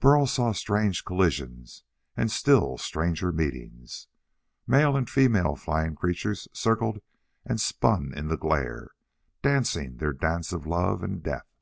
[0.00, 1.84] Burl saw strange collisions
[2.16, 4.08] and still stranger meetings.
[4.66, 7.00] Male and female flying creatures circled
[7.44, 8.90] and spun in the glare,
[9.42, 11.54] dancing their dance of love and death.